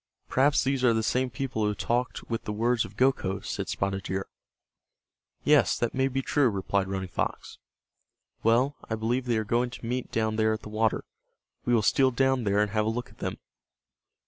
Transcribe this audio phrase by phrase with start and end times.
[0.29, 4.01] "Perhaps these are the same people who talked with the words of Gokhos," said Spotted
[4.01, 4.25] Deer.
[5.43, 7.59] "Yes, that may be true," replied Running Fox.
[8.41, 11.05] "Well, I believe they are going to meet down there at the water.
[11.65, 13.37] We will steal down there and have a look at them."